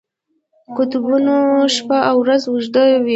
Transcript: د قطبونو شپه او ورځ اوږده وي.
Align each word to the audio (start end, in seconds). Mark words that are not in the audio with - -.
د 0.65 0.67
قطبونو 0.77 1.35
شپه 1.75 1.97
او 2.09 2.15
ورځ 2.23 2.41
اوږده 2.47 2.83
وي. 3.03 3.09